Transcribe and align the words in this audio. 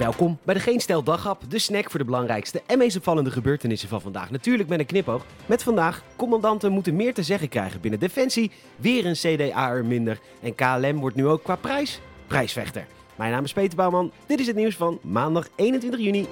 Welkom 0.00 0.38
bij 0.42 0.54
de 0.54 0.60
Geen 0.60 0.80
Stel 0.80 1.04
de 1.48 1.58
snack 1.58 1.90
voor 1.90 1.98
de 1.98 2.04
belangrijkste 2.04 2.62
en 2.66 2.78
meest 2.78 2.96
opvallende 2.96 3.30
gebeurtenissen 3.30 3.88
van 3.88 4.00
vandaag. 4.00 4.30
Natuurlijk 4.30 4.68
met 4.68 4.78
een 4.78 4.86
knipoog. 4.86 5.24
Met 5.46 5.62
vandaag, 5.62 6.02
commandanten 6.16 6.72
moeten 6.72 6.96
meer 6.96 7.14
te 7.14 7.22
zeggen 7.22 7.48
krijgen 7.48 7.80
binnen 7.80 8.00
Defensie, 8.00 8.50
weer 8.76 9.06
een 9.06 9.14
CDA'er 9.14 9.84
minder 9.84 10.20
en 10.42 10.54
KLM 10.54 11.00
wordt 11.00 11.16
nu 11.16 11.26
ook 11.26 11.42
qua 11.42 11.56
prijs 11.56 12.00
prijsvechter. 12.26 12.86
Mijn 13.16 13.32
naam 13.32 13.44
is 13.44 13.52
Peter 13.52 13.76
Bouwman, 13.76 14.12
dit 14.26 14.40
is 14.40 14.46
het 14.46 14.56
nieuws 14.56 14.76
van 14.76 14.98
maandag 15.02 15.48
21 15.56 16.00
juni. 16.00 16.28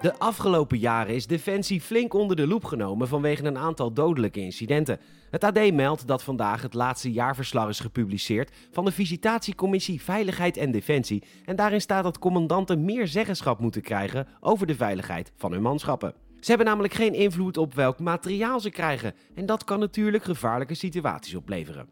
De 0.00 0.18
afgelopen 0.18 0.78
jaren 0.78 1.14
is 1.14 1.26
Defensie 1.26 1.80
flink 1.80 2.14
onder 2.14 2.36
de 2.36 2.46
loep 2.46 2.64
genomen 2.64 3.08
vanwege 3.08 3.44
een 3.44 3.58
aantal 3.58 3.92
dodelijke 3.92 4.40
incidenten. 4.40 5.00
Het 5.30 5.44
AD 5.44 5.72
meldt 5.72 6.06
dat 6.06 6.22
vandaag 6.22 6.62
het 6.62 6.74
laatste 6.74 7.12
jaarverslag 7.12 7.68
is 7.68 7.80
gepubliceerd 7.80 8.50
van 8.72 8.84
de 8.84 8.92
Visitatiecommissie 8.92 10.02
Veiligheid 10.02 10.56
en 10.56 10.70
Defensie. 10.70 11.22
En 11.44 11.56
daarin 11.56 11.80
staat 11.80 12.02
dat 12.02 12.18
commandanten 12.18 12.84
meer 12.84 13.08
zeggenschap 13.08 13.58
moeten 13.58 13.82
krijgen 13.82 14.26
over 14.40 14.66
de 14.66 14.74
veiligheid 14.74 15.32
van 15.36 15.52
hun 15.52 15.62
manschappen. 15.62 16.14
Ze 16.38 16.48
hebben 16.48 16.66
namelijk 16.66 16.94
geen 16.94 17.14
invloed 17.14 17.56
op 17.56 17.74
welk 17.74 17.98
materiaal 17.98 18.60
ze 18.60 18.70
krijgen. 18.70 19.14
En 19.34 19.46
dat 19.46 19.64
kan 19.64 19.78
natuurlijk 19.78 20.24
gevaarlijke 20.24 20.74
situaties 20.74 21.34
opleveren. 21.34 21.88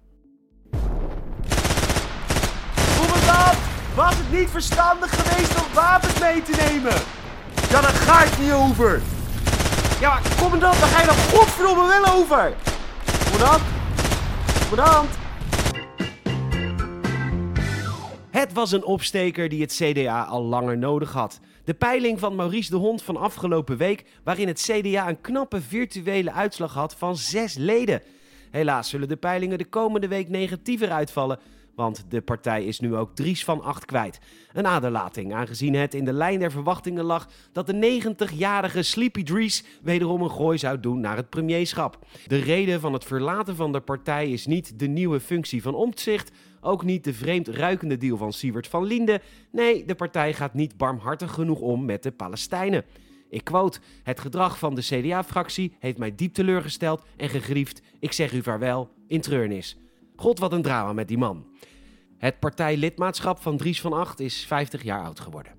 Commandant, 2.98 3.58
was 3.94 4.16
het 4.16 4.38
niet 4.38 4.48
verstandig 4.48 5.10
geweest 5.10 5.66
om 5.66 5.74
wapens 5.74 6.20
mee 6.20 6.42
te 6.42 6.70
nemen? 6.70 7.17
Ja, 7.70 7.80
daar 7.80 7.90
ga 7.90 8.24
ik 8.24 8.38
niet 8.38 8.52
over. 8.52 9.00
Ja, 10.00 10.08
maar 10.08 10.36
commandant, 10.38 10.80
daar 10.80 10.88
ga 10.88 11.00
je 11.00 11.06
dan 11.06 11.16
godverdomme 11.16 11.86
wel 11.86 12.14
over. 12.14 12.54
Commandant? 13.30 13.62
Commandant? 14.68 15.08
Het 18.30 18.52
was 18.52 18.72
een 18.72 18.84
opsteker 18.84 19.48
die 19.48 19.60
het 19.60 19.80
CDA 19.82 20.22
al 20.22 20.42
langer 20.42 20.78
nodig 20.78 21.12
had. 21.12 21.40
De 21.64 21.74
peiling 21.74 22.18
van 22.18 22.34
Maurice 22.34 22.70
de 22.70 22.76
Hond 22.76 23.02
van 23.02 23.16
afgelopen 23.16 23.76
week, 23.76 24.04
waarin 24.24 24.48
het 24.48 24.60
CDA 24.70 25.08
een 25.08 25.20
knappe 25.20 25.60
virtuele 25.60 26.32
uitslag 26.32 26.74
had 26.74 26.94
van 26.94 27.16
zes 27.16 27.54
leden. 27.54 28.02
Helaas 28.50 28.88
zullen 28.88 29.08
de 29.08 29.16
peilingen 29.16 29.58
de 29.58 29.68
komende 29.68 30.08
week 30.08 30.28
negatiever 30.28 30.90
uitvallen, 30.90 31.38
want 31.78 32.04
de 32.08 32.20
partij 32.20 32.64
is 32.64 32.80
nu 32.80 32.94
ook 32.94 33.14
Dries 33.14 33.44
van 33.44 33.62
Acht 33.62 33.84
kwijt. 33.84 34.18
Een 34.52 34.66
aderlating, 34.66 35.34
aangezien 35.34 35.74
het 35.74 35.94
in 35.94 36.04
de 36.04 36.12
lijn 36.12 36.38
der 36.38 36.50
verwachtingen 36.50 37.04
lag 37.04 37.28
dat 37.52 37.66
de 37.66 38.00
90-jarige 38.02 38.82
Sleepy 38.82 39.22
Dries 39.22 39.64
wederom 39.82 40.22
een 40.22 40.30
gooi 40.30 40.58
zou 40.58 40.80
doen 40.80 41.00
naar 41.00 41.16
het 41.16 41.28
premierschap. 41.28 42.06
De 42.26 42.38
reden 42.38 42.80
van 42.80 42.92
het 42.92 43.04
verlaten 43.04 43.56
van 43.56 43.72
de 43.72 43.80
partij 43.80 44.30
is 44.30 44.46
niet 44.46 44.78
de 44.78 44.86
nieuwe 44.86 45.20
functie 45.20 45.62
van 45.62 45.74
Omtzigt, 45.74 46.30
ook 46.60 46.84
niet 46.84 47.04
de 47.04 47.14
vreemd 47.14 47.48
ruikende 47.48 47.96
deal 47.96 48.16
van 48.16 48.32
Siewert 48.32 48.68
van 48.68 48.84
Linde. 48.84 49.20
Nee, 49.50 49.84
de 49.84 49.94
partij 49.94 50.34
gaat 50.34 50.54
niet 50.54 50.76
barmhartig 50.76 51.32
genoeg 51.32 51.60
om 51.60 51.84
met 51.84 52.02
de 52.02 52.12
Palestijnen. 52.12 52.84
Ik 53.30 53.44
quote: 53.44 53.80
Het 54.02 54.20
gedrag 54.20 54.58
van 54.58 54.74
de 54.74 54.82
CDA-fractie 54.82 55.76
heeft 55.78 55.98
mij 55.98 56.14
diep 56.14 56.34
teleurgesteld 56.34 57.04
en 57.16 57.28
gegriefd. 57.28 57.82
Ik 58.00 58.12
zeg 58.12 58.32
u 58.32 58.42
vaarwel 58.42 58.90
in 59.06 59.20
treurnis. 59.20 59.76
God, 60.20 60.38
wat 60.38 60.52
een 60.52 60.62
drama 60.62 60.92
met 60.92 61.08
die 61.08 61.18
man. 61.18 61.46
Het 62.16 62.38
partijlidmaatschap 62.38 63.38
van 63.38 63.56
Dries 63.56 63.80
van 63.80 63.92
Acht 63.92 64.20
is 64.20 64.44
50 64.46 64.82
jaar 64.82 65.04
oud 65.04 65.20
geworden. 65.20 65.52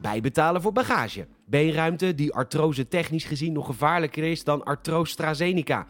Bijbetalen 0.00 0.62
voor 0.62 0.72
bagage. 0.72 1.26
Beenruimte 1.46 2.14
die 2.14 2.34
artrose 2.34 2.88
technisch 2.88 3.24
gezien 3.24 3.52
nog 3.52 3.66
gevaarlijker 3.66 4.24
is 4.24 4.44
dan 4.44 4.64
artrose 4.64 5.10
AstraZeneca. 5.10 5.86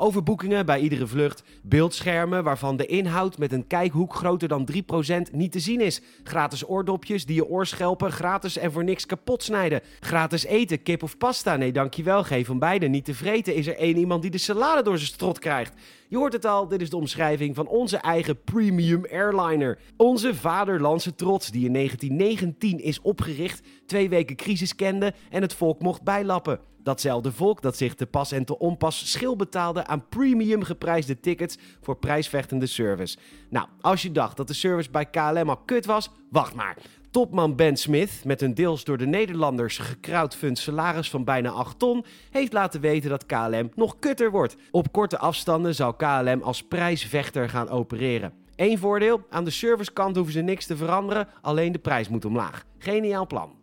Overboekingen 0.00 0.66
bij 0.66 0.80
iedere 0.80 1.06
vlucht. 1.06 1.42
Beeldschermen 1.62 2.44
waarvan 2.44 2.76
de 2.76 2.86
inhoud 2.86 3.38
met 3.38 3.52
een 3.52 3.66
kijkhoek 3.66 4.14
groter 4.14 4.48
dan 4.48 4.68
3% 4.72 4.76
niet 5.32 5.52
te 5.52 5.60
zien 5.60 5.80
is. 5.80 6.00
Gratis 6.22 6.68
oordopjes 6.68 7.26
die 7.26 7.34
je 7.34 7.48
oorschelpen 7.48 8.12
gratis 8.12 8.56
en 8.56 8.72
voor 8.72 8.84
niks 8.84 9.06
kapot 9.06 9.42
snijden. 9.42 9.80
Gratis 10.00 10.44
eten, 10.44 10.82
kip 10.82 11.02
of 11.02 11.18
pasta. 11.18 11.56
Nee, 11.56 11.72
dankjewel. 11.72 12.24
Geef 12.24 12.46
van 12.46 12.58
beide. 12.58 12.86
Niet 12.86 13.04
tevreden 13.04 13.54
is 13.54 13.66
er 13.66 13.76
één 13.76 13.96
iemand 13.96 14.22
die 14.22 14.30
de 14.30 14.38
salade 14.38 14.82
door 14.82 14.98
zijn 14.98 15.10
strot 15.10 15.38
krijgt. 15.38 15.74
Je 16.08 16.16
hoort 16.16 16.32
het 16.32 16.44
al, 16.44 16.68
dit 16.68 16.80
is 16.80 16.90
de 16.90 16.96
omschrijving 16.96 17.54
van 17.54 17.66
onze 17.66 17.96
eigen 17.96 18.42
premium 18.44 19.04
airliner. 19.10 19.78
Onze 19.96 20.34
vaderlandse 20.34 21.14
trots 21.14 21.50
die 21.50 21.66
in 21.66 21.72
1919 21.72 22.80
is 22.80 23.00
opgericht, 23.00 23.62
twee 23.86 24.08
weken 24.08 24.36
crisis 24.36 24.74
kende 24.74 25.14
en 25.30 25.42
het 25.42 25.54
volk 25.54 25.80
mocht 25.80 26.02
bijlappen. 26.02 26.60
Datzelfde 26.82 27.32
volk 27.32 27.62
dat 27.62 27.76
zich 27.76 27.94
te 27.94 28.06
pas 28.06 28.32
en 28.32 28.44
te 28.44 28.58
onpas 28.58 29.10
schil 29.10 29.36
betaalde 29.36 29.86
aan 29.86 30.08
premium 30.08 30.62
geprijsde 30.62 31.20
tickets 31.20 31.58
voor 31.80 31.96
prijsvechtende 31.96 32.66
service. 32.66 33.18
Nou, 33.50 33.66
als 33.80 34.02
je 34.02 34.12
dacht 34.12 34.36
dat 34.36 34.48
de 34.48 34.54
service 34.54 34.90
bij 34.90 35.06
KLM 35.06 35.48
al 35.48 35.56
kut 35.56 35.86
was, 35.86 36.10
wacht 36.30 36.54
maar. 36.54 36.76
Topman 37.10 37.56
Ben 37.56 37.76
Smith, 37.76 38.22
met 38.24 38.42
een 38.42 38.54
deels 38.54 38.84
door 38.84 38.98
de 38.98 39.06
Nederlanders 39.06 39.78
gecrowdfund 39.78 40.58
salaris 40.58 41.10
van 41.10 41.24
bijna 41.24 41.50
8 41.50 41.78
ton, 41.78 42.04
heeft 42.30 42.52
laten 42.52 42.80
weten 42.80 43.10
dat 43.10 43.26
KLM 43.26 43.70
nog 43.74 43.98
kutter 43.98 44.30
wordt. 44.30 44.56
Op 44.70 44.92
korte 44.92 45.18
afstanden 45.18 45.74
zal 45.74 45.94
KLM 45.94 46.42
als 46.42 46.62
prijsvechter 46.62 47.48
gaan 47.48 47.68
opereren. 47.68 48.32
Eén 48.56 48.78
voordeel, 48.78 49.22
aan 49.30 49.44
de 49.44 49.50
servicekant 49.50 50.16
hoeven 50.16 50.34
ze 50.34 50.40
niks 50.40 50.66
te 50.66 50.76
veranderen, 50.76 51.28
alleen 51.42 51.72
de 51.72 51.78
prijs 51.78 52.08
moet 52.08 52.24
omlaag. 52.24 52.64
Geniaal 52.78 53.26
plan. 53.26 53.59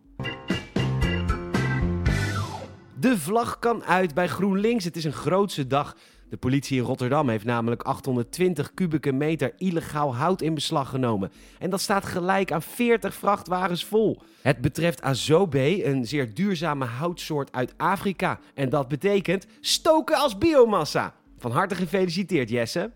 De 3.00 3.18
vlag 3.18 3.58
kan 3.58 3.84
uit 3.84 4.14
bij 4.14 4.28
GroenLinks. 4.28 4.84
Het 4.84 4.96
is 4.96 5.04
een 5.04 5.12
grootse 5.12 5.66
dag. 5.66 5.96
De 6.28 6.36
politie 6.36 6.78
in 6.78 6.84
Rotterdam 6.84 7.28
heeft 7.28 7.44
namelijk 7.44 7.82
820 7.82 8.74
kubieke 8.74 9.12
meter 9.12 9.52
illegaal 9.56 10.16
hout 10.16 10.42
in 10.42 10.54
beslag 10.54 10.88
genomen. 10.88 11.32
En 11.58 11.70
dat 11.70 11.80
staat 11.80 12.04
gelijk 12.04 12.52
aan 12.52 12.62
40 12.62 13.14
vrachtwagens 13.14 13.84
vol. 13.84 14.22
Het 14.40 14.60
betreft 14.60 15.02
azobe, 15.02 15.86
een 15.86 16.06
zeer 16.06 16.34
duurzame 16.34 16.84
houtsoort 16.84 17.52
uit 17.52 17.74
Afrika. 17.76 18.38
En 18.54 18.68
dat 18.68 18.88
betekent 18.88 19.46
stoken 19.60 20.16
als 20.16 20.38
biomassa. 20.38 21.14
Van 21.38 21.50
harte 21.50 21.74
gefeliciteerd, 21.74 22.50
Jesse. 22.50 22.90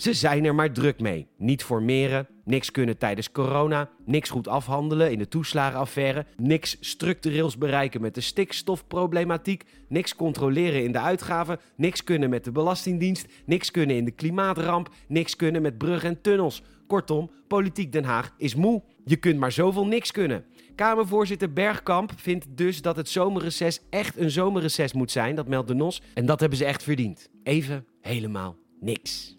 Ze 0.00 0.12
zijn 0.12 0.44
er 0.44 0.54
maar 0.54 0.72
druk 0.72 1.00
mee. 1.00 1.26
Niet 1.36 1.62
formeren, 1.62 2.26
niks 2.44 2.70
kunnen 2.70 2.98
tijdens 2.98 3.32
corona, 3.32 3.88
niks 4.04 4.30
goed 4.30 4.48
afhandelen 4.48 5.12
in 5.12 5.18
de 5.18 5.28
toeslagenaffaire, 5.28 6.26
niks 6.36 6.76
structureels 6.80 7.58
bereiken 7.58 8.00
met 8.00 8.14
de 8.14 8.20
stikstofproblematiek, 8.20 9.64
niks 9.88 10.16
controleren 10.16 10.84
in 10.84 10.92
de 10.92 10.98
uitgaven, 10.98 11.58
niks 11.76 12.04
kunnen 12.04 12.30
met 12.30 12.44
de 12.44 12.52
Belastingdienst, 12.52 13.26
niks 13.46 13.70
kunnen 13.70 13.96
in 13.96 14.04
de 14.04 14.10
klimaatramp, 14.10 14.88
niks 15.08 15.36
kunnen 15.36 15.62
met 15.62 15.78
bruggen 15.78 16.08
en 16.08 16.20
tunnels. 16.20 16.62
Kortom, 16.86 17.30
politiek 17.48 17.92
Den 17.92 18.04
Haag 18.04 18.34
is 18.36 18.54
moe. 18.54 18.82
Je 19.04 19.16
kunt 19.16 19.38
maar 19.38 19.52
zoveel 19.52 19.86
niks 19.86 20.10
kunnen. 20.10 20.44
Kamervoorzitter 20.74 21.52
Bergkamp 21.52 22.12
vindt 22.16 22.46
dus 22.48 22.82
dat 22.82 22.96
het 22.96 23.08
zomerreces 23.08 23.80
echt 23.90 24.16
een 24.16 24.30
zomerreces 24.30 24.92
moet 24.92 25.10
zijn, 25.10 25.34
dat 25.34 25.48
meldt 25.48 25.68
de 25.68 25.74
NOS. 25.74 26.02
En 26.14 26.26
dat 26.26 26.40
hebben 26.40 26.58
ze 26.58 26.64
echt 26.64 26.82
verdiend. 26.82 27.28
Even 27.42 27.86
helemaal 28.00 28.56
niks. 28.80 29.38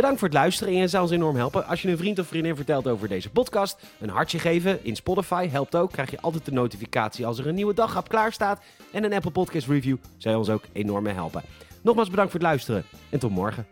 Bedankt 0.00 0.20
voor 0.20 0.28
het 0.28 0.38
luisteren 0.38 0.74
en 0.74 0.80
je 0.80 0.88
zou 0.88 1.02
ons 1.02 1.12
enorm 1.12 1.36
helpen 1.36 1.66
als 1.66 1.82
je 1.82 1.88
een 1.88 1.96
vriend 1.96 2.18
of 2.18 2.26
vriendin 2.26 2.56
vertelt 2.56 2.88
over 2.88 3.08
deze 3.08 3.30
podcast. 3.30 3.78
Een 3.98 4.08
hartje 4.08 4.38
geven 4.38 4.84
in 4.84 4.96
Spotify 4.96 5.48
helpt 5.48 5.76
ook. 5.76 5.92
Krijg 5.92 6.10
je 6.10 6.20
altijd 6.20 6.44
de 6.44 6.52
notificatie 6.52 7.26
als 7.26 7.38
er 7.38 7.46
een 7.46 7.54
nieuwe 7.54 7.74
daghap 7.74 8.08
klaar 8.08 8.32
staat. 8.32 8.62
En 8.92 9.04
een 9.04 9.12
Apple 9.12 9.30
Podcast 9.30 9.66
review 9.66 9.96
zou 10.16 10.36
ons 10.36 10.48
ook 10.48 10.62
enorm 10.72 11.06
helpen. 11.06 11.42
Nogmaals 11.82 12.10
bedankt 12.10 12.30
voor 12.30 12.40
het 12.40 12.48
luisteren 12.48 12.84
en 13.10 13.18
tot 13.18 13.30
morgen. 13.30 13.66